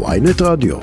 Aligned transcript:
ויינט 0.00 0.42
רדיו. 0.42 0.76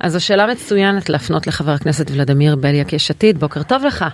אז 0.00 0.12
זו 0.12 0.24
שאלה 0.24 0.46
מצוינת 0.46 1.08
להפנות 1.10 1.46
לחבר 1.46 1.70
הכנסת 1.72 2.10
ולדימיר 2.10 2.56
בליאק 2.56 2.92
יש 2.92 3.10
עתיד, 3.10 3.38
בוקר 3.38 3.62
טוב 3.62 3.84
לך. 3.84 4.04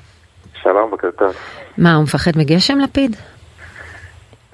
שלום, 0.62 0.90
בוקר 0.90 1.08
טוב. 1.18 1.32
מה, 1.78 1.94
הוא 1.94 2.02
מפחד 2.02 2.30
מגשם 2.36 2.78
לפיד? 2.78 3.16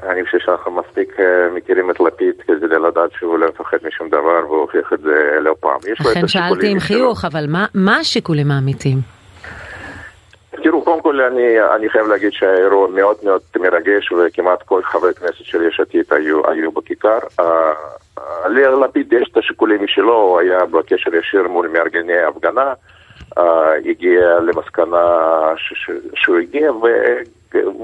אני 0.03 0.25
חושב 0.25 0.39
שאנחנו 0.47 0.73
מספיק 0.81 1.09
אה, 1.21 1.25
מכירים 1.57 1.91
את 1.91 2.01
לפיד 2.01 2.35
כדי 2.47 2.55
לדעת 2.89 3.11
שהוא 3.19 3.39
לא 3.39 3.47
מפחד 3.49 3.77
משום 3.89 4.09
דבר 4.09 4.19
והוא 4.47 4.61
הוכיח 4.61 4.93
את 4.95 5.01
זה 5.01 5.11
לא 5.41 5.55
פעם. 5.61 5.79
לכן 6.01 6.29
שאלתי 6.29 6.69
עם. 6.71 6.81
חיוך, 6.81 7.25
אבל 7.25 7.45
מה- 7.49 7.67
מה 7.75 7.97
השיקולים 7.97 8.51
האמיתיים? 8.51 9.16
קודם 10.87 11.01
כל 11.03 11.21
אני, 11.21 11.61
אני 11.77 11.89
חייב 11.89 12.07
להגיד 12.07 12.33
שהאירוע 12.33 12.89
מאוד 12.89 13.17
מאוד 13.23 13.41
מרגש 13.57 14.13
וכמעט 14.13 14.63
כל 14.63 14.83
חברי 14.83 15.15
כנסת 15.15 15.45
של 15.45 15.63
יש 15.69 15.81
עתיד 15.81 16.05
היו, 16.11 16.51
היו 16.51 16.73
בכיכר. 16.73 17.19
אה, 17.41 17.73
אה, 18.19 18.49
ללפיד 18.49 19.13
יש 19.13 19.29
את 19.33 19.37
השיקולים 19.37 19.85
משלו, 19.85 20.15
הוא 20.15 20.41
היה 20.41 20.67
בקשר 20.67 21.15
ישיר 21.15 21.49
מול 21.49 21.69
מארגני 21.69 22.19
ההפגנה, 22.19 22.73
אה, 23.39 23.75
הגיע 23.75 24.41
למסקנה 24.41 25.07
ש, 25.57 25.73
ש, 25.75 25.91
שהוא 26.15 26.39
הגיע, 26.39 26.73
ו, 26.73 26.87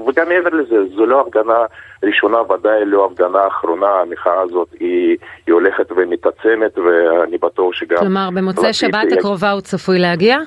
וגם 0.07 0.29
מעבר 0.29 0.49
לזה, 0.49 0.75
זו 0.95 1.05
לא 1.05 1.21
הפגנה 1.21 1.65
ראשונה, 2.03 2.37
ודאי 2.41 2.85
לא 2.85 3.05
הפגנה 3.05 3.47
אחרונה, 3.47 3.89
המחאה 3.89 4.41
הזאת 4.41 4.67
היא, 4.79 5.17
היא 5.47 5.53
הולכת 5.53 5.91
ומתעצמת, 5.91 6.77
ואני 6.77 7.37
בטוח 7.37 7.73
שגם... 7.73 7.97
כלומר, 7.97 8.29
במוצאי 8.35 8.69
לפיד 8.69 8.73
שבת 8.73 9.11
הקרובה 9.17 9.51
הוא 9.51 9.61
צפוי 9.61 9.99
להגיע? 9.99 10.37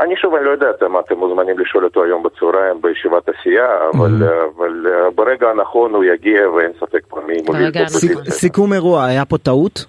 אני 0.00 0.16
שוב, 0.16 0.34
אני 0.34 0.44
לא 0.44 0.50
יודע, 0.50 0.66
אתם, 0.70 0.98
אתם 0.98 1.18
מוזמנים 1.18 1.58
לשאול 1.58 1.84
אותו 1.84 2.04
היום 2.04 2.22
בצהריים 2.22 2.82
בישיבת 2.82 3.28
הסיעה, 3.28 3.90
אבל, 3.94 4.28
אבל 4.56 4.86
אה, 4.86 5.10
ברגע 5.10 5.50
הנכון 5.50 5.94
הוא 5.94 6.04
יגיע 6.04 6.50
ואין 6.50 6.72
ספק 6.80 7.00
פה 7.08 7.20
מי 7.26 7.34
מוביל 7.46 7.68
את 7.68 7.76
האופוזיציה. 7.76 8.30
סיכום 8.30 8.72
אירוע, 8.72 9.04
היה 9.04 9.24
פה 9.24 9.38
טעות? 9.38 9.84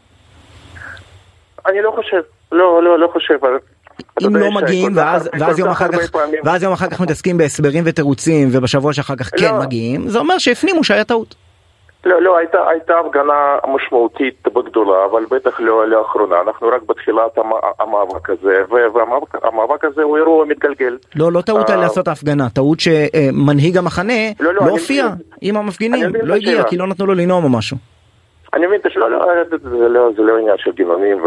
אני 1.67 1.81
לא 1.81 1.91
חושב, 1.95 2.21
לא, 2.51 2.83
לא, 2.83 2.99
לא 2.99 3.07
חושב. 3.13 3.37
אם 4.27 4.35
לא 4.35 4.51
מגיעים 4.51 4.91
ואז, 4.95 5.29
ואז 5.39 5.59
יום 5.59 5.69
אחר 5.69 5.87
כך 5.91 5.99
ואז 6.43 6.63
יום 6.63 6.73
אחר 6.73 6.89
כך 6.89 7.01
מתעסקים 7.01 7.37
בהסברים 7.37 7.83
ותירוצים 7.87 8.47
ובשבוע 8.51 8.93
שאחר 8.93 9.15
כך 9.15 9.29
כן 9.39 9.53
לא. 9.53 9.59
מגיעים 9.59 10.09
זה 10.09 10.19
אומר 10.19 10.37
שהפנימו 10.37 10.83
שהיה 10.83 11.03
טעות. 11.03 11.35
לא, 12.05 12.21
לא, 12.21 12.37
הייתה, 12.37 12.69
הייתה 12.69 12.99
הפגנה 12.99 13.57
משמעותית 13.67 14.47
וגדולה, 14.57 15.05
אבל 15.05 15.25
בטח 15.31 15.59
לא 15.59 15.87
לאחרונה. 15.87 16.41
אנחנו 16.41 16.67
רק 16.67 16.81
בתחילת 16.81 17.37
המ, 17.37 17.49
המאבק 17.79 18.29
הזה, 18.29 18.63
והמאבק 18.69 19.45
המאבק 19.45 19.85
הזה 19.85 20.03
הוא 20.03 20.17
אירוע 20.17 20.45
מתגלגל. 20.45 20.97
לא 21.15 21.31
לא 21.31 21.41
טעות 21.41 21.69
על 21.69 21.77
אה, 21.77 21.81
לעשות 21.81 22.07
ההפגנה 22.07 22.49
טעות 22.49 22.79
שמנהיג 22.79 23.77
המחנה 23.77 24.13
לא, 24.39 24.53
לא, 24.53 24.53
לא 24.53 24.61
אני 24.61 24.69
הופיע 24.69 25.05
מבין. 25.05 25.17
עם 25.41 25.55
אני 25.55 25.63
המפגינים 25.63 26.15
לא 26.23 26.35
הגיע. 26.35 26.63
כי 26.63 26.77
לא 26.77 26.87
נתנו 26.87 27.05
לו 27.05 27.13
לנאום 27.13 27.43
או 27.43 27.49
משהו. 27.49 27.77
אני 28.53 28.67
מבין, 28.67 28.79
שלא, 28.89 29.11
לא, 29.11 29.25
זה, 29.49 29.87
לא, 29.89 30.09
זה 30.15 30.21
לא 30.21 30.37
עניין 30.37 30.57
של 30.57 30.71
גינונים 30.71 31.17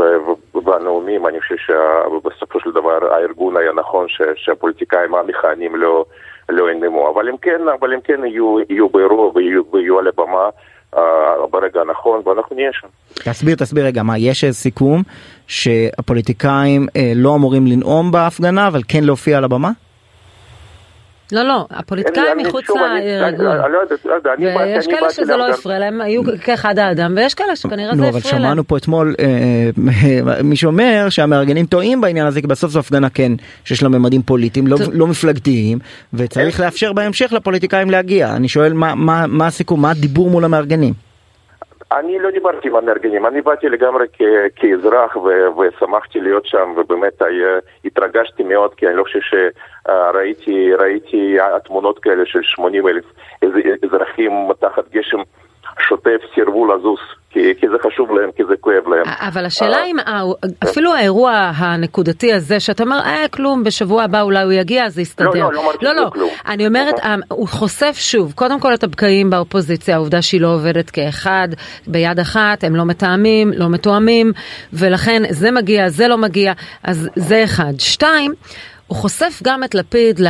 והנאומים, 0.65 1.27
אני 1.27 1.41
חושב 1.41 1.57
שבסופו 1.57 2.61
של 2.61 2.71
דבר 2.71 3.13
הארגון 3.13 3.57
היה 3.57 3.73
נכון 3.73 4.07
שהפוליטיקאים 4.37 5.15
המכהנים 5.15 5.77
לא, 5.77 6.05
לא 6.49 6.71
ינאמו, 6.71 7.11
אבל 7.15 7.29
הם 7.29 7.37
כן, 7.43 7.61
אבל 7.81 7.93
הם 7.93 8.01
כן 8.05 8.25
יהיו, 8.25 8.57
יהיו 8.71 8.89
באירוע 8.89 9.33
ויהיו, 9.35 9.63
ויהיו 9.73 9.99
על 9.99 10.07
הבמה 10.09 10.49
uh, 10.95 10.99
ברגע 11.51 11.81
הנכון, 11.81 12.23
ואנחנו 12.25 12.57
נהיה 12.57 12.71
שם. 12.73 12.89
תסביר 13.15 13.57
תסביר 13.57 13.87
רגע 13.87 14.03
מה 14.03 14.19
יש 14.19 14.45
סיכום 14.45 15.03
שהפוליטיקאים 15.47 16.87
אה, 16.97 17.13
לא 17.15 17.35
אמורים 17.35 17.67
לנאום 17.67 18.11
בהפגנה 18.11 18.67
אבל 18.67 18.81
כן 18.89 19.05
להופיע 19.05 19.39
על 19.39 19.45
הבמה? 19.45 19.71
לא, 21.33 21.43
לא, 21.43 21.67
הפוליטיקאים 21.71 22.25
מחוץ 22.39 22.65
לארגון. 22.71 23.45
לא 23.47 23.79
יודע, 23.79 23.95
יודע, 24.15 24.31
אני 24.39 24.45
באתי- 24.55 24.73
ויש 24.73 24.87
אני 24.87 24.95
כאלה 24.97 25.11
שזה 25.11 25.37
לא. 25.37 25.51
הפריע 25.51 25.79
להם, 25.79 26.01
היו 26.01 26.23
כאחד 26.45 26.79
האדם, 26.79 27.13
ויש 27.17 27.35
כאלה 27.35 27.57
שכנראה 27.57 27.95
זה 27.97 28.03
לא 28.03 28.09
אבל 28.09 28.19
הפריע 28.19 28.35
להם. 28.35 28.43
שמענו 28.43 28.67
פה 28.69 28.77
אתמול 28.77 29.15
אה, 29.21 29.25
אה, 30.37 30.43
מי 30.43 30.57
שאומר 30.57 31.07
שהמארגנים 31.09 31.67
טועים 31.67 32.01
בעניין 32.01 32.27
הזה 32.27 32.41
כי 32.41 32.47
בסוף 32.47 32.71
זו 32.71 32.79
הפגנה 32.79 33.11
כן 33.11 33.33
שיש 33.65 33.83
לה 33.83 33.89
ממדים 33.89 34.23
פוליטיים 34.23 34.67
לא. 34.67 34.77
לא 34.93 35.07
מפלגתיים 35.07 35.79
וצריך 36.15 36.61
לאפשר 36.61 36.93
בהמשך 36.93 37.33
לפוליטיקאים 37.33 37.91
להגיע 37.91 38.37
אני 38.37 38.49
שואל 38.49 38.73
מה, 38.73 38.95
מה, 38.95 39.25
מה 39.27 39.47
הסיכום 39.47 39.83
מה 39.83 39.91
הדיבור 39.91 40.31
מול 40.31 40.45
המארגנים. 40.45 41.08
אני 41.93 42.19
לא 42.19 42.31
דיברתי 42.31 42.69
עם 42.69 42.77
המארגנים, 42.77 43.27
אני 43.27 43.41
באתי 43.41 43.69
לגמרי 43.69 44.07
כ- 44.13 44.23
כאזרח 44.57 45.17
ו- 45.17 45.59
ושמחתי 45.59 46.21
להיות 46.21 46.47
שם 46.47 46.75
ובאמת 46.77 47.23
היה, 47.23 47.59
התרגשתי 47.85 48.43
מאוד 48.43 48.75
כי 48.75 48.87
אני 48.87 48.97
לא 48.97 49.03
חושב 49.03 49.19
שראיתי 49.21 50.75
ראיתי 50.75 51.37
תמונות 51.65 51.99
כאלה 51.99 52.27
של 52.27 52.43
80 52.43 52.89
אלף 52.89 53.05
אזרחים 53.85 54.33
תחת 54.61 54.89
גשם 54.93 55.19
שוטף 55.89 56.21
סירבו 56.35 56.67
לזוז 56.67 56.99
כי, 57.31 57.55
כי 57.61 57.67
זה 57.69 57.77
חשוב 57.87 58.11
להם, 58.13 58.31
כי 58.37 58.43
זה 58.49 58.55
כואב 58.61 58.89
להם. 58.89 59.03
אבל 59.07 59.45
השאלה 59.45 59.85
אם 59.85 59.97
אפילו 60.65 60.95
האירוע 60.95 61.33
הנקודתי 61.57 62.33
הזה 62.33 62.61
שאתה 62.61 62.83
אומר 62.83 63.01
אה 63.05 63.25
כלום 63.31 63.65
בשבוע 63.65 64.03
הבא 64.03 64.23
אולי 64.23 64.43
הוא 64.43 64.53
יגיע 64.53 64.89
זה 64.89 65.03
יסתדר. 65.03 65.31
לא, 65.31 65.53
לא 65.53 65.63
אמרתי 65.63 65.85
לא, 65.85 65.91
שזה 65.91 66.01
לא. 66.01 66.11
כלום. 66.11 66.31
אני 66.47 66.67
אומרת. 66.67 66.99
אה, 66.99 67.15
הוא 67.29 67.49
חושף 67.49 67.97
שוב 67.99 68.33
קודם 68.33 68.61
כל 68.61 68.75
את 68.75 68.85
הבקעים 68.85 69.31
באופוזיציה 69.31 69.95
העובדה 69.95 70.23
שהיא 70.23 70.41
לא 70.41 70.55
עובדת 70.55 70.91
כאחד 70.91 71.49
ביד 71.87 72.19
אחת 72.19 72.65
הם 72.65 72.77
לא 72.77 72.85
מתאמים 72.85 73.53
לא 73.55 73.69
מתואמים 73.69 74.33
ולכן 74.73 75.23
זה 75.31 75.51
מגיע 75.51 75.89
זה 75.89 76.09
לא 76.09 76.19
מגיע 76.19 76.53
אז 76.83 77.09
זה 77.17 77.45
אחד. 77.45 77.73
שתיים. 77.79 78.33
הוא 78.89 78.97
חושף 78.99 79.41
גם 79.45 79.65
את 79.65 79.75
לפיד 79.75 80.21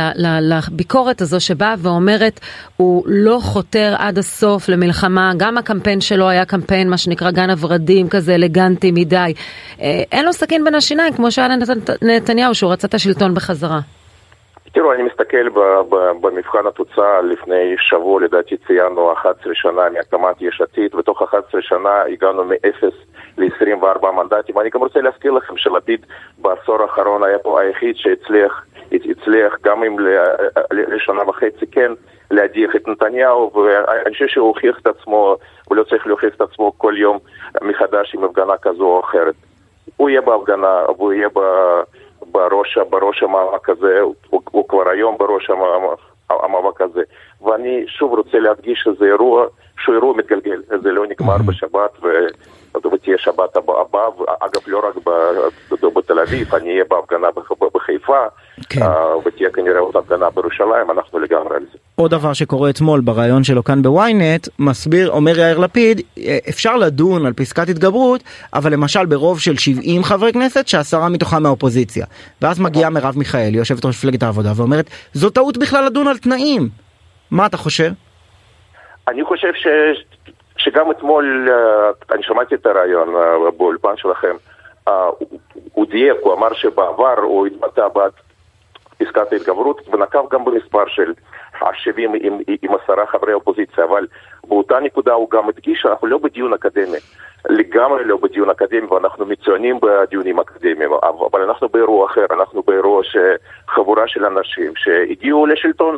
לביקורת 0.41 1.21
הזו 1.21 1.39
שבאה 1.39 1.75
ואומרת 1.77 2.39
הוא 2.77 3.03
לא 3.07 3.39
חותר 3.41 3.95
עד 3.97 4.17
הסוף 4.17 4.69
למלחמה, 4.69 5.31
גם 5.37 5.57
הקמפיין 5.57 6.01
שלו 6.01 6.29
היה 6.29 6.45
קמפיין 6.45 6.89
מה 6.89 6.97
שנקרא 6.97 7.31
גן 7.31 7.49
הורדים 7.49 8.09
כזה 8.09 8.35
אלגנטי 8.35 8.91
מדי. 8.91 9.33
אה, 9.81 10.03
אין 10.11 10.25
לו 10.25 10.33
סכין 10.33 10.63
בין 10.63 10.75
השיניים 10.75 11.13
כמו 11.13 11.31
שהיה 11.31 11.47
לנת- 11.47 11.89
לנתניהו 12.01 12.55
שהוא 12.55 12.71
רצה 12.71 12.87
את 12.87 12.93
השלטון 12.93 13.33
בחזרה. 13.33 13.79
תראו, 14.73 14.93
אני 14.93 15.03
מסתכל 15.03 15.49
במבחן 16.21 16.67
התוצאה, 16.67 17.21
לפני 17.21 17.75
שבוע 17.77 18.21
לדעתי 18.21 18.57
ציינו 18.57 19.13
11 19.13 19.55
שנה 19.55 19.89
מהקמת 19.89 20.41
יש 20.41 20.61
עתיד, 20.61 20.95
ותוך 20.95 21.21
11 21.21 21.61
שנה 21.61 22.01
הגענו 22.01 22.43
מ-0 22.43 22.85
ל-24 23.37 24.11
מנדטים. 24.11 24.59
אני 24.59 24.69
גם 24.69 24.79
רוצה 24.79 25.01
להזכיר 25.01 25.31
לכם 25.31 25.57
שלפיד 25.57 26.05
בעשור 26.37 26.81
האחרון 26.81 27.23
היה 27.23 27.39
פה 27.39 27.61
היחיד 27.61 27.95
שהצליח, 27.95 28.65
הצליח 28.91 29.55
גם 29.63 29.83
אם 29.83 29.95
לשנה 30.71 31.29
וחצי 31.29 31.67
כן 31.71 31.91
להדיח 32.31 32.75
את 32.75 32.87
נתניהו, 32.87 33.51
ואני 33.53 34.13
חושב 34.13 34.27
שהוא 34.27 34.47
הוכיח 34.47 34.79
את 34.79 34.87
עצמו, 34.87 35.37
הוא 35.67 35.77
לא 35.77 35.83
צריך 35.83 36.07
להוכיח 36.07 36.35
את 36.35 36.41
עצמו 36.41 36.71
כל 36.77 36.93
יום 36.97 37.17
מחדש 37.61 38.15
עם 38.15 38.23
הפגנה 38.23 38.57
כזו 38.61 38.85
או 38.85 38.99
אחרת. 38.99 39.35
הוא 39.97 40.09
יהיה 40.09 40.21
בהפגנה, 40.21 40.83
והוא 40.97 41.13
יהיה 41.13 41.29
ב... 41.35 41.39
בראש, 42.31 42.77
בראש 42.89 43.23
המאבק 43.23 43.69
הזה, 43.69 43.99
הוא, 44.51 44.67
כבר 44.67 44.89
היום 44.89 45.17
בראש 45.17 45.49
המאבק 46.29 46.81
הזה. 46.81 47.01
ואני 47.41 47.83
שוב 47.87 48.13
רוצה 48.13 48.39
להדגיש 48.39 48.79
שזה 48.79 49.05
אירוע, 49.05 49.45
שהוא 49.83 49.95
אירוע 49.95 50.17
מתגלגל, 50.17 50.61
זה 50.83 50.91
לא 50.91 51.05
נגמר 51.09 51.37
בשבת 51.37 52.03
ו... 52.03 52.07
ותהיה 52.93 53.17
שבת 53.17 53.55
הבאה, 53.55 54.07
אגב 54.41 54.61
לא 54.67 54.81
רק 54.89 54.95
בתל 55.95 56.19
אביב, 56.19 56.55
אני 56.55 56.69
אהיה 56.69 56.83
בהפגנה 56.89 57.27
בח- 57.35 57.51
בחיפה, 57.75 58.17
כן. 58.69 58.81
אה, 58.83 59.17
ותהיה 59.17 59.49
כנראה 59.49 59.79
עוד 59.79 59.95
הפגנה 59.97 60.29
בירושלים, 60.29 60.91
אנחנו 60.91 61.19
לגמרי 61.19 61.55
על 61.55 61.63
זה. 61.71 61.77
עוד 61.95 62.11
דבר 62.11 62.33
שקורה 62.33 62.69
אתמול 62.69 63.01
בריאיון 63.01 63.43
שלו 63.43 63.63
כאן 63.63 63.81
בוויינט 63.81 64.47
מסביר 64.59 65.09
אומר 65.11 65.39
יאיר 65.39 65.57
לפיד 65.57 66.01
אה, 66.17 66.37
אפשר 66.49 66.75
לדון 66.75 67.25
על 67.25 67.33
פסקת 67.33 67.69
התגברות 67.69 68.23
אבל 68.53 68.73
למשל 68.73 69.05
ברוב 69.05 69.39
של 69.39 69.57
70 69.57 70.03
חברי 70.03 70.33
כנסת 70.33 70.67
שעשרה 70.67 71.09
מתוכם 71.09 71.43
מהאופוזיציה 71.43 72.05
ואז 72.41 72.59
מגיעה 72.59 72.89
מרב 72.89 73.17
מיכאלי 73.17 73.57
יושבת 73.57 73.85
ראש 73.85 73.95
מפלגת 73.97 74.23
העבודה 74.23 74.51
ואומרת 74.55 74.89
זו 75.13 75.29
טעות 75.29 75.57
בכלל 75.57 75.85
לדון 75.85 76.07
על 76.07 76.17
תנאים. 76.17 76.69
מה 77.31 77.45
אתה 77.45 77.57
חושב? 77.57 77.91
אני 79.09 79.23
חושב 79.23 79.53
ש... 79.53 79.67
שגם 80.57 80.91
אתמול, 80.91 81.49
אה, 81.51 82.15
אני 82.15 82.23
שמעתי 82.23 82.55
את 82.55 82.65
הרעיון 82.65 83.15
אה, 83.15 83.51
באולפן 83.57 83.97
שלכם, 83.97 84.35
אה, 84.87 85.09
הוא- 85.73 85.85
דייק, 85.89 86.17
הוא 86.21 86.33
אמר 86.33 86.53
שבעבר 86.53 87.19
הוא 87.19 87.47
התבטא 87.47 87.87
בעד 87.87 88.11
פסקת 88.97 89.33
ההתגברות 89.33 89.81
ונקב 89.91 90.25
גם 90.31 90.45
במספר 90.45 90.87
של 90.87 91.13
ה-70 91.61 91.97
עם, 92.21 92.39
עם 92.61 92.71
עשרה 92.83 93.05
חברי 93.05 93.33
אופוזיציה, 93.33 93.83
אבל 93.83 94.07
באותה 94.47 94.79
נקודה 94.79 95.13
הוא 95.13 95.29
גם 95.29 95.49
הדגיש 95.49 95.79
שאנחנו 95.81 96.07
לא 96.07 96.17
בדיון 96.17 96.53
אקדמי, 96.53 96.97
לגמרי 97.49 98.03
לא 98.05 98.17
בדיון 98.17 98.49
אקדמי 98.49 98.87
ואנחנו 98.87 99.25
מצוינים 99.25 99.79
בדיונים 99.81 100.39
אקדמיים, 100.39 100.91
אבל 101.31 101.41
אנחנו 101.41 101.69
באירוע 101.69 102.05
אחר, 102.05 102.25
אנחנו 102.31 102.63
באירוע 102.67 103.01
שחבורה 103.03 104.07
של 104.07 104.25
אנשים 104.25 104.73
שהגיעו 104.75 105.45
לשלטון 105.45 105.97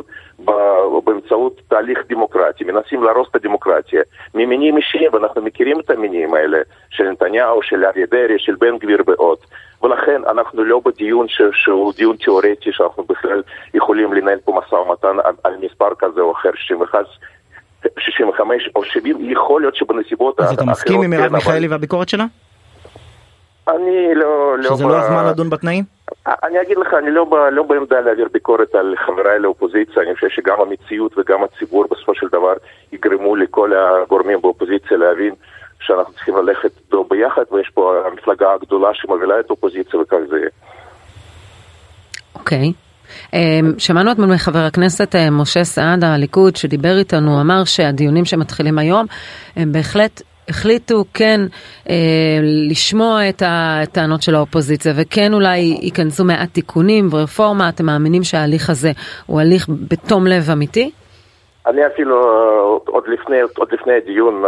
באמצעות 1.04 1.60
תהליך 1.68 1.98
דמוקרטי, 2.08 2.64
מנסים 2.64 3.02
להרוס 3.02 3.28
את 3.30 3.36
הדמוקרטיה 3.36 4.02
ממניעים 4.34 4.76
אישיים, 4.76 5.10
ואנחנו 5.12 5.42
מכירים 5.42 5.80
את 5.80 5.90
המניעים 5.90 6.34
האלה 6.34 6.58
של 6.90 7.10
נתניהו, 7.10 7.62
של 7.62 7.84
אריה 7.84 8.06
דרעי, 8.10 8.38
של 8.38 8.54
בן 8.54 8.78
גביר 8.78 9.02
ועוד. 9.06 9.38
ולכן 9.82 10.22
אנחנו 10.26 10.64
לא 10.64 10.80
בדיון 10.84 11.28
ש- 11.28 11.42
שהוא 11.52 11.92
דיון 11.96 12.16
תיאורטי, 12.16 12.72
שאנחנו 12.72 13.04
בכלל 13.04 13.42
יכולים 13.74 14.12
לנהל 14.12 14.38
פה 14.44 14.52
משא 14.52 14.74
ומתן 14.74 15.16
על, 15.24 15.34
על 15.44 15.54
מספר 15.60 15.94
כזה 15.98 16.20
או 16.20 16.32
אחר, 16.32 16.50
61 16.54 17.04
65 17.98 18.70
או 18.76 18.84
70, 18.84 19.30
יכול 19.30 19.60
להיות 19.60 19.76
שבנסיבות 19.76 20.40
אז 20.40 20.52
אתה 20.52 20.64
מסכים 20.64 21.02
עם 21.02 21.10
מרב 21.10 21.28
כן, 21.28 21.32
מיכאלי 21.32 21.68
והביקורת 21.68 22.08
שלה? 22.08 22.24
אני 23.68 24.14
לא... 24.14 24.58
לא 24.58 24.74
שזה 24.74 24.84
לא 24.84 24.96
הזמן 24.96 25.26
לדון 25.26 25.50
בתנאים? 25.50 25.84
אני 26.26 26.60
אגיד 26.62 26.78
לך, 26.78 26.94
אני 26.94 27.10
לא, 27.10 27.26
לא 27.52 27.62
בעמדה 27.62 28.00
להעביר 28.00 28.28
ביקורת 28.32 28.74
על 28.74 28.94
חבריי 29.06 29.38
לאופוזיציה, 29.38 30.02
אני 30.02 30.14
חושב 30.14 30.28
שגם 30.28 30.60
המציאות 30.60 31.18
וגם 31.18 31.44
הציבור 31.44 31.84
בסופו 31.90 32.14
של 32.14 32.26
דבר 32.32 32.52
יגרמו 32.92 33.36
לכל 33.36 33.72
הגורמים 33.76 34.40
באופוזיציה 34.40 34.96
להבין 34.96 35.34
שאנחנו 35.80 36.12
צריכים 36.12 36.36
ללכת 36.36 36.70
ביחד, 37.08 37.42
ויש 37.52 37.70
פה 37.74 37.94
המפלגה 38.06 38.52
הגדולה 38.52 38.88
שמובילה 38.94 39.40
את 39.40 39.50
האופוזיציה 39.50 40.00
וכך 40.00 40.16
זה 40.30 40.36
יהיה. 40.36 40.48
אוקיי. 42.34 42.58
אמ, 42.66 42.91
שמענו 43.78 44.12
אתמול 44.12 44.34
מחבר 44.34 44.58
הכנסת 44.58 45.14
אה, 45.14 45.30
משה 45.30 45.64
סעדה, 45.64 46.14
הליכוד, 46.14 46.56
שדיבר 46.56 46.98
איתנו, 46.98 47.40
אמר 47.40 47.64
שהדיונים 47.64 48.24
שמתחילים 48.24 48.78
היום 48.78 49.06
הם 49.56 49.72
בהחלט 49.72 50.22
החליטו 50.48 51.04
כן 51.14 51.40
אה, 51.90 51.94
לשמוע 52.70 53.28
את 53.28 53.42
הטענות 53.46 54.22
של 54.22 54.34
האופוזיציה 54.34 54.92
וכן 54.96 55.34
אולי 55.34 55.58
ייכנסו 55.82 56.24
מעט 56.24 56.48
תיקונים 56.52 57.08
ורפורמה, 57.12 57.68
אתם 57.68 57.86
מאמינים 57.86 58.22
שההליך 58.22 58.70
הזה 58.70 58.90
הוא 59.26 59.40
הליך 59.40 59.66
בתום 59.88 60.26
לב 60.26 60.50
אמיתי? 60.52 60.90
אני 61.66 61.86
אפילו 61.86 62.16
אה, 62.22 62.60
עוד 62.86 63.04
לפני, 63.08 63.36
עוד 63.56 63.68
לפני 63.72 63.92
הדיון, 63.94 64.44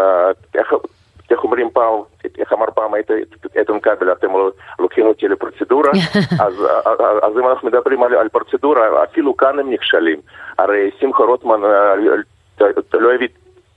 איך, 1.35 1.45
אומרים 1.45 1.71
פעם, 1.71 1.95
איך 2.39 2.53
אמר 2.53 2.67
פעם 2.75 2.95
איתן 2.95 3.81
כבל, 3.81 4.13
אתם 4.13 4.29
לוקחים 4.79 5.07
אותי 5.07 5.29
לפרוצדורה, 5.29 5.91
אז, 6.47 6.67
אז 7.23 7.39
אם 7.39 7.49
אנחנו 7.49 7.69
מדברים 7.69 8.03
על, 8.03 8.15
על 8.15 8.29
פרוצדורה, 8.29 9.05
אפילו 9.05 9.37
כאן 9.37 9.59
הם 9.59 9.71
נכשלים. 9.71 10.21
הרי 10.59 10.91
שמחה 11.01 11.25
רוטמן 11.25 11.65
אה, 11.65 11.95
לא 12.95 13.15
הביא 13.15 13.29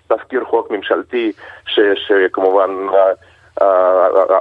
תזכיר 0.08 0.46
חוק 0.46 0.72
ממשלתי, 0.72 1.32
ש, 1.66 1.80
שכמובן 1.96 2.70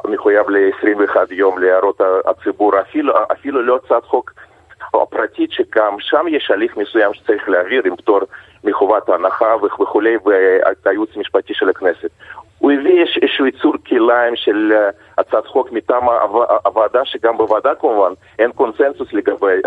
מחויב 0.04 0.50
ל-21 0.50 1.16
יום 1.30 1.58
להערות 1.58 2.00
הציבור, 2.26 2.80
אפילו, 2.80 3.14
אפילו 3.32 3.62
לא 3.62 3.78
הצעת 3.84 4.04
חוק 4.04 4.32
פרטית, 5.04 5.52
שגם 5.52 5.96
שם 6.00 6.26
יש 6.28 6.50
הליך 6.50 6.76
מסוים 6.76 7.14
שצריך 7.14 7.48
להעביר 7.48 7.82
עם 7.84 7.96
פטור 7.96 8.20
מחובת 8.64 9.08
ההנחה 9.08 9.54
וכולי, 9.64 10.16
והייעוץ 10.84 11.10
המשפטי 11.16 11.54
של 11.54 11.68
הכנסת. 11.68 12.10
הוא 12.58 12.72
הביא 12.72 13.04
איזשהו 13.22 13.46
יצור 13.46 13.74
כליים 13.86 14.36
של 14.36 14.72
אה, 14.72 14.90
הצעת 15.18 15.46
חוק 15.46 15.72
מטעם 15.72 16.02
הוועדה, 16.64 17.00
שגם 17.04 17.36
בוועדה 17.36 17.74
כמובן 17.80 18.12
אין 18.38 18.52
קונסנזוס 18.52 19.12
לגבי, 19.12 19.60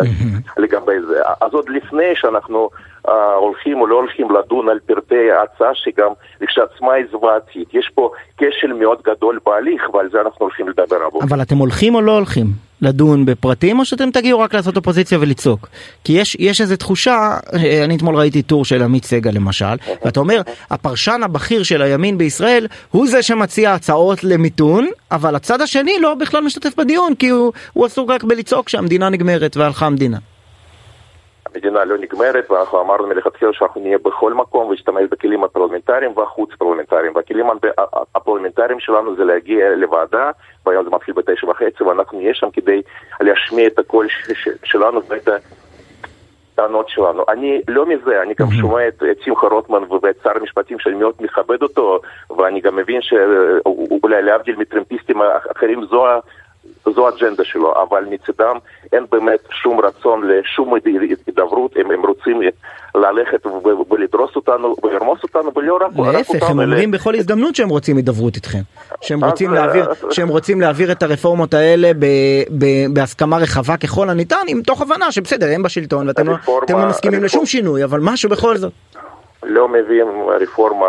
לגבי 0.57 1.01
זה. 1.07 1.21
אז 1.41 1.53
עוד 1.53 1.69
לפני 1.69 2.15
שאנחנו 2.15 2.69
uh, 3.07 3.11
הולכים 3.39 3.81
או 3.81 3.87
לא 3.87 3.95
הולכים 3.95 4.31
לדון 4.31 4.69
על 4.69 4.79
פרטי 4.85 5.31
ההצעה, 5.31 5.75
שגם 5.75 6.11
לכשעצמה 6.41 6.93
היא 6.93 7.05
זוועתית. 7.11 7.73
יש 7.73 7.91
פה 7.95 8.11
כשל 8.37 8.73
מאוד 8.73 9.01
גדול 9.01 9.39
בהליך, 9.45 9.93
ועל 9.93 10.09
זה 10.09 10.21
אנחנו 10.21 10.37
הולכים 10.39 10.69
לדבר 10.69 11.03
עבור. 11.05 11.23
אבל 11.23 11.41
אתם 11.41 11.57
הולכים 11.57 11.95
או 11.95 12.01
לא 12.01 12.11
הולכים? 12.11 12.68
לדון 12.81 13.25
בפרטים 13.25 13.79
או 13.79 13.85
שאתם 13.85 14.11
תגיעו 14.11 14.39
רק 14.39 14.53
לעשות 14.53 14.77
אופוזיציה 14.77 15.17
ולצעוק? 15.21 15.69
כי 16.03 16.13
יש, 16.13 16.37
יש 16.39 16.61
איזו 16.61 16.75
תחושה, 16.75 17.37
אה, 17.53 17.83
אני 17.83 17.95
אתמול 17.95 18.15
ראיתי 18.15 18.41
טור 18.41 18.65
של 18.65 18.83
עמית 18.83 19.05
סגל 19.05 19.31
למשל, 19.31 19.75
ואתה 20.05 20.19
אומר, 20.19 20.41
הפרשן 20.71 21.21
הבכיר 21.23 21.63
של 21.63 21.81
הימין 21.81 22.17
בישראל 22.17 22.67
הוא 22.91 23.07
זה 23.07 23.21
שמציע 23.21 23.73
הצעות 23.73 24.23
למיתון, 24.23 24.87
אבל 25.11 25.35
הצד 25.35 25.61
השני 25.61 25.93
לא 26.01 26.15
בכלל 26.15 26.43
משתתף 26.43 26.75
בדיון, 26.77 27.15
כי 27.15 27.29
הוא, 27.29 27.53
הוא 27.73 27.85
עסוק 27.85 28.09
רק 28.09 28.23
בלצעוק 28.23 28.69
שהמדינה 28.69 29.09
נגמרת 29.09 29.57
והלכה 29.57 29.85
המדינה. 29.85 30.17
המדינה 31.53 31.85
לא 31.85 31.97
נגמרת, 31.97 32.51
ואנחנו 32.51 32.81
אמרנו 32.81 33.07
מלכתחילה 33.07 33.53
שאנחנו 33.53 33.81
נהיה 33.81 33.97
בכל 33.97 34.33
מקום 34.33 34.67
ונשתמש 34.67 35.03
בכלים 35.11 35.43
הפרלמנטריים 35.43 36.17
והחוץ 36.17 36.49
פרלמנטריים. 36.57 37.15
והכלים 37.15 37.45
הפרלמנטריים 38.15 38.79
שלנו 38.79 39.15
זה 39.15 39.23
להגיע 39.23 39.75
לוועדה, 39.75 40.31
והיום 40.65 40.83
זה 40.83 40.89
מתחיל 40.89 41.13
בתשע 41.13 41.49
וחצי, 41.49 41.83
ואנחנו 41.83 42.17
נהיה 42.17 42.33
שם 42.33 42.47
כדי 42.53 42.81
להשמיע 43.21 43.67
את 43.67 43.79
הקול 43.79 44.07
שלנו 44.63 45.01
ואת 45.07 45.29
הטענות 46.53 46.89
שלנו. 46.89 47.23
אני 47.29 47.61
לא 47.67 47.85
מזה, 47.85 48.21
אני 48.21 48.33
גם 48.39 48.51
שומע 48.51 48.87
את, 48.87 49.03
את 49.11 49.21
שמחה 49.21 49.47
רוטמן 49.47 49.83
ואת 50.01 50.15
שר 50.23 50.31
המשפטים 50.35 50.79
שאני 50.79 50.95
מאוד 50.95 51.13
מכבד 51.19 51.61
אותו, 51.61 51.99
ואני 52.37 52.61
גם 52.61 52.75
מבין 52.75 53.01
שאולי 53.01 54.21
להבדיל 54.21 54.55
מטרמפיסטים 54.55 55.21
אחרים 55.51 55.85
זו 55.85 56.05
זו 56.85 57.07
האג'נדה 57.07 57.43
שלו, 57.43 57.73
אבל 57.83 58.05
מצידם 58.09 58.57
אין 58.93 59.05
באמת 59.11 59.39
שום 59.51 59.79
רצון 59.79 60.27
לשום 60.27 60.73
הידברות, 61.27 61.71
הם, 61.77 61.91
הם 61.91 62.05
רוצים 62.05 62.41
ללכת 62.95 63.45
ולדרוס 63.89 64.35
אותנו 64.35 64.75
ולרמוס 64.83 65.23
אותנו, 65.23 65.51
ולא 65.55 65.75
רק 65.75 65.81
אותנו. 65.81 66.11
להפך, 66.11 66.49
הם 66.49 66.59
אומרים 66.59 66.91
בכל 66.91 67.15
הזדמנות 67.15 67.55
שהם 67.55 67.69
רוצים 67.69 67.97
הידברות 67.97 68.35
איתכם. 68.35 68.59
שהם 69.01 69.23
רוצים, 69.23 69.53
להעביר, 69.53 69.85
שהם 70.11 70.27
רוצים 70.27 70.61
להעביר 70.61 70.91
את 70.91 71.03
הרפורמות 71.03 71.53
האלה 71.53 71.91
ב, 71.99 72.05
ב, 72.57 72.65
בהסכמה 72.93 73.37
רחבה 73.37 73.77
ככל 73.77 74.09
הניתן, 74.09 74.37
עם 74.47 74.61
תוך 74.61 74.81
הבנה 74.81 75.11
שבסדר, 75.11 75.47
הם 75.55 75.63
בשלטון 75.63 76.07
ואתם 76.07 76.27
לא, 76.27 76.35
לא 76.69 76.87
מסכימים 76.89 77.23
לשום 77.23 77.45
שינוי, 77.45 77.83
אבל 77.83 77.99
משהו 78.03 78.29
בכל 78.29 78.57
זאת. 78.57 78.73
לא 79.43 79.67
מביאים 79.67 80.07
רפורמה 80.41 80.87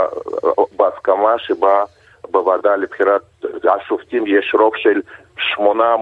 בהסכמה 0.76 1.34
שבה 1.38 1.84
בוועדה 2.30 2.76
לבחירת 2.76 3.22
השופטים 3.64 4.24
יש 4.26 4.54
רוב 4.58 4.72
של 4.76 5.00
שמונה 5.36 5.96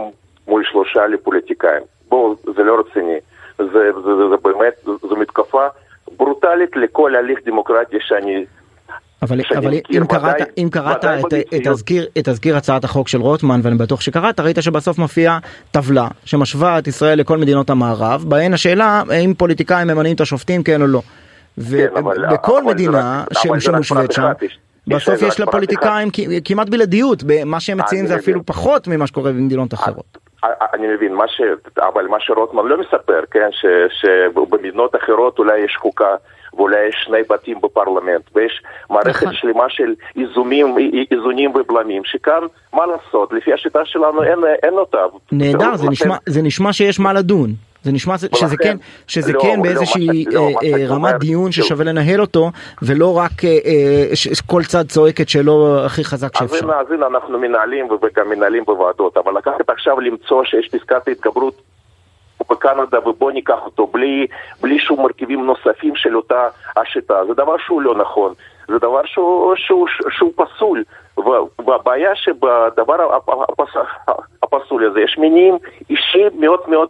מול 0.49 0.65
שלושה 0.65 1.07
לפוליטיקאים. 1.07 1.83
בואו, 2.09 2.35
זה 2.57 2.63
לא 2.63 2.81
רציני. 2.81 3.19
זה, 3.59 3.65
זה, 3.73 4.01
זה, 4.05 4.29
זה 4.31 4.37
באמת, 4.43 4.75
זו 5.09 5.17
מתקפה 5.17 5.67
ברוטלית 6.17 6.77
לכל 6.77 7.15
הליך 7.15 7.39
דמוקרטי 7.45 7.97
שאני... 8.01 8.45
אבל, 9.23 9.41
אבל 9.57 9.73
אם 9.75 10.07
קראת, 10.09 10.37
אם 10.59 10.69
קראת 10.73 11.05
את, 11.05 11.35
את, 11.55 11.61
תזכיר, 11.65 12.07
את 12.19 12.29
תזכיר 12.29 12.57
הצעת 12.57 12.85
החוק 12.85 13.09
של 13.09 13.21
רוטמן 13.21 13.61
ואני 13.63 13.77
בטוח 13.77 14.01
שקראת 14.01 14.41
ראית 14.41 14.57
שבסוף 14.61 14.99
מופיעה 14.99 15.39
טבלה 15.71 16.09
שמשווה 16.25 16.79
את 16.79 16.87
ישראל 16.87 17.19
לכל 17.19 17.39
מדינות 17.39 17.71
המערב 17.71 18.25
בהן 18.29 18.55
השאלה 18.55 19.03
האם 19.11 19.35
פוליטיקאים 19.35 19.89
ממנים 19.89 20.15
את 20.17 20.21
השופטים 20.21 20.63
כן 20.63 20.83
או 20.83 20.87
לא. 20.87 21.03
ובכל 21.59 22.61
כן, 22.63 22.67
מדינה 22.67 23.25
שמושווית 23.33 24.13
שם 24.13 24.33
בסוף 24.89 25.23
יש 25.23 25.41
לפוליטיקאים 25.41 26.09
כמעט 26.45 26.69
בלעדיות, 26.69 27.23
מה 27.47 27.61
שהם 27.61 27.79
מציעים 27.79 28.07
זה 28.07 28.17
אפילו 28.17 28.47
פחות 28.47 28.89
ממה 28.89 29.07
שקורה 29.07 29.33
במדינות 29.33 29.75
אחרות. 29.75 30.19
אני 30.75 30.87
מבין, 30.95 31.15
מה 31.15 31.25
ש... 31.29 31.41
אבל 31.79 32.07
מה 32.07 32.17
שרוטמן 32.21 32.67
לא 32.67 32.81
מספר, 32.81 33.21
כן, 33.31 33.49
ש... 33.51 33.67
שבמדינות 34.01 34.97
אחרות 34.97 35.39
אולי 35.39 35.59
יש 35.59 35.77
חוקה 35.77 36.15
ואולי 36.55 36.89
יש 36.89 36.95
שני 37.07 37.19
בתים 37.31 37.61
בפרלמנט, 37.63 38.23
ויש 38.35 38.63
מערכת 38.91 39.23
נכון. 39.23 39.35
שלמה 39.35 39.65
של 39.69 39.95
איזונים, 40.17 40.77
איזונים 41.11 41.51
ובלמים, 41.51 42.03
שכאן, 42.05 42.43
מה 42.73 42.83
לעשות, 42.87 43.33
לפי 43.33 43.53
השיטה 43.53 43.85
שלנו 43.85 44.23
אין, 44.23 44.39
אין 44.63 44.73
אותה. 44.75 44.99
נהדר, 45.33 45.77
זה, 45.77 45.89
נשמע, 45.89 46.17
זה 46.27 46.43
נשמע 46.43 46.73
שיש 46.73 47.01
מה 47.01 47.13
לדון. 47.13 47.51
זה 47.89 47.93
נשמע 47.93 48.15
שזה 48.19 48.57
כן, 48.57 48.77
שזה 49.07 49.33
לא, 49.33 49.41
כן 49.41 49.57
לא, 49.57 49.63
באיזושהי 49.63 50.25
לא, 50.33 50.41
אה, 50.41 50.81
אה, 50.81 50.87
רמת 50.89 51.15
דיון 51.15 51.53
ששווה 51.53 51.85
לנהל 51.85 52.21
אותו, 52.21 52.51
ולא 52.83 53.19
רק 53.19 53.45
אה, 53.45 54.41
כל 54.47 54.63
צד 54.63 54.89
צועק 54.89 55.21
את 55.21 55.29
שלו 55.29 55.85
הכי 55.87 56.05
חזק 56.05 56.37
שאפשר. 56.37 56.73
אז 56.73 56.93
הנה 56.93 57.07
אנחנו 57.07 57.39
מנהלים 57.39 57.89
וגם 57.91 58.31
מנהלים 58.31 58.65
בוועדות, 58.65 59.17
אבל 59.17 59.37
לקחת 59.39 59.71
עכשיו 59.71 60.01
למצוא 60.01 60.45
שיש 60.45 60.69
פסקת 60.69 61.09
התגברות 61.09 61.55
בקנדה 62.51 63.09
ובוא 63.09 63.33
ניקח 63.33 63.59
אותו 63.65 63.87
בלי, 63.87 64.27
בלי 64.61 64.79
שום 64.79 65.03
מרכיבים 65.03 65.47
נוספים 65.47 65.97
של 65.97 66.17
אותה 66.17 66.49
השיטה, 66.77 67.15
זה 67.29 67.35
דבר 67.35 67.57
שהוא 67.67 67.83
לא 67.83 67.95
נכון, 67.95 68.33
זה 68.69 68.79
דבר 68.79 69.01
שהוא, 69.05 69.55
שהוא, 69.57 69.87
שהוא 70.11 70.33
פסול. 70.37 70.83
והבעיה 71.67 72.17
שבדבר 72.17 73.19
הפסול 74.43 74.91
הזה 74.91 75.01
יש 75.01 75.19
מינים 75.19 75.59
אישיים 75.91 76.41
מאוד 76.41 76.61
מאוד 76.67 76.89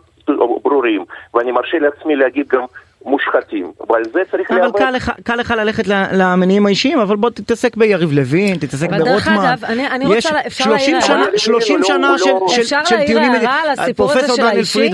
ברורים, 0.62 1.04
ואני 1.34 1.52
מרשה 1.52 1.78
לעצמי 1.78 2.16
להגיד 2.16 2.48
גם 2.48 2.62
מושחתים, 3.08 3.72
ועל 3.90 4.02
זה 4.12 4.20
צריך 4.30 4.50
להיאבק. 4.50 4.74
אבל 4.74 4.78
קל 4.78 4.90
לך, 4.90 5.12
קל 5.24 5.36
לך 5.36 5.50
ללכת 5.50 5.86
למניעים 6.12 6.66
האישיים, 6.66 6.98
אבל 6.98 7.16
בוא 7.16 7.30
תתעסק 7.30 7.76
ביריב 7.76 8.12
לוין, 8.12 8.56
תתעסק 8.56 8.90
ברוטמן. 8.90 9.04
דרך 9.04 9.28
אגב, 9.28 9.64
אני, 9.64 9.88
אני 9.88 10.06
רוצה, 10.06 10.28
אפשר 10.46 10.70
להעיר 10.70 10.96
הערה. 10.96 11.24
30 11.36 11.80
שנה 11.84 11.98
לא, 11.98 12.18
של, 12.18 12.30
לא, 12.30 12.48
של, 12.48 12.60
אפשר 12.60 12.80
להעיר 12.90 13.18
הערה 13.18 13.62
על 13.62 13.70
הסיפור 13.70 14.12
הזה 14.12 14.34
של 14.36 14.42
האישי. 14.42 14.90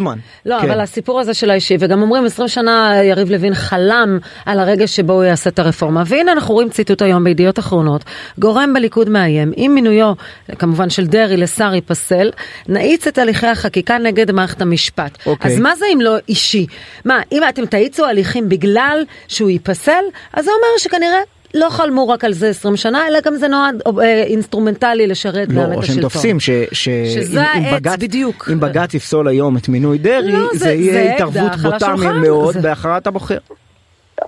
לא, 0.46 0.60
כן. 0.60 0.70
אבל 0.70 0.80
הסיפור 0.80 1.20
הזה 1.20 1.34
של 1.34 1.50
האישי, 1.50 1.76
וגם 1.80 2.02
אומרים 2.02 2.24
20 2.24 2.48
שנה 2.48 2.92
יריב 3.04 3.30
לוין 3.30 3.54
חלם 3.54 4.18
על 4.46 4.60
הרגע 4.60 4.86
שבו 4.86 5.12
הוא 5.12 5.24
יעשה 5.24 5.50
את 5.50 5.58
הרפורמה, 5.58 6.02
והנה 6.06 6.32
אנחנו 6.32 6.54
רואים 6.54 6.68
ציטוט 6.68 7.02
היום 7.02 7.24
בידיעות 7.24 7.58
אחרונות, 7.58 8.04
גורם 8.38 8.72
בליכוד 8.74 9.08
מאיים, 9.08 9.52
עם 9.56 9.74
מינויו, 9.74 10.12
כמובן 10.58 10.90
של 10.90 11.06
דרעי 11.06 11.36
לשר 11.36 11.74
ייפסל, 11.74 12.30
נאיץ 12.68 13.06
את 13.06 13.18
הליכי 13.18 13.46
החקיקה 13.46 13.98
נגד 13.98 14.30
מערכת 14.30 14.62
המשפט. 14.62 15.18
אוקיי. 15.26 15.52
אז 15.52 15.60
מה 15.60 15.76
זה 15.76 15.86
אם 15.94 16.00
לא 16.00 16.16
אישי? 16.28 16.66
מה, 17.04 17.20
אם 17.32 17.42
אתם 17.48 17.66
תאיצו 17.66 18.03
הליכים 18.08 18.48
בגלל 18.48 19.04
שהוא 19.28 19.50
ייפסל, 19.50 20.04
אז 20.32 20.44
זה 20.44 20.50
אומר 20.50 20.78
שכנראה 20.78 21.20
לא 21.54 21.70
חלמו 21.70 22.08
רק 22.08 22.24
על 22.24 22.32
זה 22.32 22.48
20 22.48 22.76
שנה, 22.76 23.08
אלא 23.08 23.20
גם 23.20 23.34
זה 23.34 23.48
נועד 23.48 23.82
אה, 24.00 24.22
אינסטרומנטלי 24.22 25.06
לשרת 25.06 25.48
לא, 25.48 25.62
גם 25.62 25.72
את 25.72 25.78
השלטון. 25.78 25.80
לא, 25.80 25.82
שהם 25.82 26.00
תופסים 26.02 26.40
ש, 26.40 26.50
ש, 26.72 26.88
שזה 26.88 27.42
העץ 27.42 27.96
בדיוק. 28.00 28.48
אם 28.52 28.60
בג"ץ 28.60 28.94
יפסול 28.94 29.28
היום 29.28 29.56
את 29.56 29.68
מינוי 29.68 29.98
דרעי, 29.98 30.32
לא, 30.32 30.48
זה, 30.52 30.58
זה 30.58 30.72
יהיה 30.72 30.92
זה 30.92 31.14
התערבות 31.14 31.56
בוטה 31.62 31.94
מאוד 32.22 32.54
זה... 32.54 32.60
בהכרעת 32.60 33.06
הבוחר. 33.06 33.38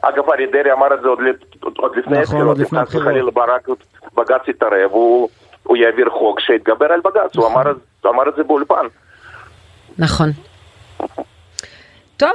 אגב, 0.03 0.31
אריה 0.31 0.47
דרעי 0.53 0.73
אמר 0.73 0.95
את 0.95 1.01
זה 1.03 1.09
עוד, 1.09 1.19
עוד 1.77 1.97
לפני 1.97 2.21
נכון, 2.21 2.47
עוד 2.47 2.59
לפני 2.59 2.79
הבחירות, 2.79 3.07
הבחירות. 3.07 3.31
חלילה 3.31 3.31
ברק, 3.31 3.69
בג"ץ 4.17 4.49
יתערב, 4.49 4.91
הוא, 4.91 5.29
הוא 5.63 5.77
יעביר 5.77 6.11
חוק 6.11 6.41
שיתגבר 6.41 6.87
על 6.87 7.01
בג"ץ, 7.05 7.37
הוא 7.37 7.47
אמר, 7.47 7.63
הוא 8.03 8.13
אמר 8.13 8.29
את 8.29 8.35
זה 8.37 8.43
באולפן. 8.43 8.87
נכון. 9.99 10.31
טוב, 12.17 12.31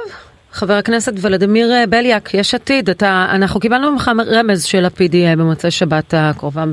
חבר 0.52 0.74
הכנסת 0.74 1.12
ולדימיר 1.22 1.72
אה, 1.72 1.84
בליאק, 1.88 2.34
יש 2.34 2.54
עתיד, 2.54 2.90
אתה, 2.90 3.26
אנחנו 3.34 3.60
קיבלנו 3.60 3.92
ממך 3.92 4.10
רמז 4.26 4.64
שלפיד 4.64 5.14
יהיה 5.14 5.36
במוצאי 5.36 5.70
שבת 5.70 6.14
הקרובה 6.16 6.64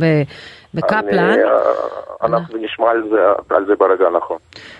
בקפלן. 0.73 1.19
אני, 1.19 1.43
אה, 1.43 1.49
אנחנו 2.23 2.57
נשמע 2.57 2.89
על 2.89 3.03
זה, 3.09 3.55
על 3.55 3.65
זה 3.65 3.75
ברגע 3.75 4.07
הנכון. 4.07 4.37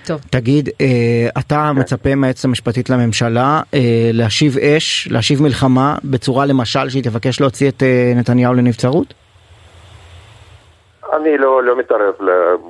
טוב, 0.07 0.21
תגיד, 0.31 0.69
אה, 0.81 1.41
אתה 1.41 1.71
מצפה 1.75 2.15
מהיועצת 2.15 2.45
המשפטית 2.45 2.89
לממשלה 2.89 3.61
אה, 3.73 3.79
להשיב 4.13 4.57
אש, 4.57 5.07
להשיב 5.11 5.41
מלחמה, 5.41 5.95
בצורה 6.03 6.45
למשל 6.45 6.89
שהיא 6.89 7.03
תבקש 7.03 7.41
להוציא 7.41 7.69
את 7.69 7.83
אה, 7.83 8.13
נתניהו 8.15 8.53
לנבצרות? 8.53 9.13
אני 11.13 11.37
לא, 11.37 11.63
לא 11.63 11.77
מתערב 11.77 12.13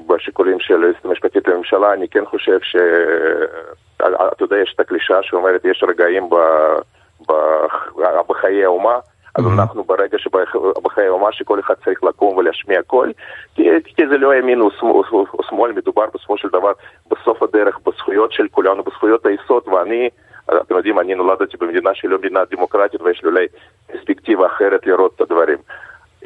בשיקולים 0.07 0.57
של 0.59 0.83
היועצת 0.83 1.05
המשפטית 1.05 1.47
לממשלה, 1.47 1.93
אני 1.93 2.07
כן 2.07 2.25
חושב 2.25 2.59
ש... 2.61 2.75
אתה 4.33 4.43
יודע, 4.43 4.57
יש 4.57 4.73
את 4.75 4.79
הקלישאה 4.79 5.23
שאומרת, 5.23 5.65
יש 5.65 5.83
רגעים 5.87 6.29
ב... 6.29 6.35
ב... 7.29 7.33
בחיי 8.29 8.65
האומה, 8.65 8.99
אז 9.35 9.45
Mhm. 9.45 9.49
אנחנו 9.59 9.83
ברגע 9.83 10.17
שבחיי 10.19 11.07
האומה 11.07 11.31
שכל 11.31 11.59
אחד 11.59 11.73
צריך 11.85 12.03
לקום 12.03 12.37
ולהשמיע 12.37 12.81
קול, 12.81 13.13
כי, 13.55 13.63
כי 13.83 14.07
זה 14.07 14.17
לא 14.17 14.35
ימין 14.35 14.61
או 14.61 14.69
שמאל, 15.49 15.71
מדובר 15.71 16.05
בסופו 16.13 16.37
של 16.37 16.47
דבר 16.47 16.71
בסוף 17.11 17.43
הדרך 17.43 17.79
בזכויות 17.85 18.31
של 18.31 18.47
כולנו, 18.51 18.83
בזכויות 18.83 19.25
היסוד, 19.25 19.67
ואני, 19.67 20.09
אתם 20.45 20.75
יודעים, 20.75 20.99
אני 20.99 21.15
נולדתי 21.15 21.57
במדינה 21.57 21.89
שהיא 21.93 22.11
לא 22.11 22.17
מדינה 22.17 22.39
דמוקרטית 22.51 23.01
ויש 23.01 23.23
לי 23.23 23.29
אולי 23.29 23.45
פרספקטיבה 23.91 24.47
אחרת 24.47 24.87
לראות 24.87 25.11
את 25.15 25.21
הדברים. 25.21 25.57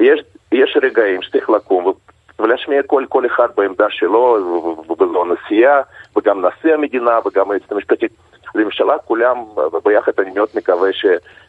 יש, 0.00 0.20
יש 0.52 0.78
רגעים 0.82 1.22
שצריך 1.22 1.50
לקום 1.50 1.92
ולהשמיע 2.38 2.82
כל, 2.82 3.04
כל 3.08 3.26
אחד 3.26 3.48
בעמדה 3.56 3.86
שלו, 3.90 4.18
ו- 4.40 4.92
ו- 4.92 5.02
וזו 5.02 5.22
הנשיאה, 5.22 5.80
וגם 6.24 6.44
נשיא 6.46 6.74
המדינה, 6.74 7.10
וגם 7.26 7.50
היועצת 7.50 7.72
המשפטית 7.72 8.12
לממשלה, 8.54 8.94
כולם 9.04 9.36
ביחד, 9.84 10.12
אני 10.18 10.30
מאוד 10.30 10.48
מקווה 10.54 10.92
ש, 10.92 11.06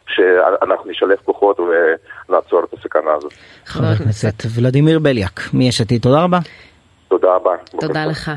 שאנחנו 0.08 0.90
נשלב 0.90 1.16
כוחות 1.24 1.60
ונעצור 1.60 2.64
את 2.64 2.72
הסכנה 2.72 3.10
הזאת. 3.16 3.32
חבר 3.66 3.86
הכנסת, 3.86 4.42
ולדימיר 4.54 4.98
בליאק, 4.98 5.40
מיש 5.54 5.80
עתיד, 5.80 6.02
תודה 6.02 6.22
רבה. 6.22 6.38
תודה 7.08 7.34
רבה. 7.34 7.50
תודה 7.80 8.06
לך. 8.06 8.30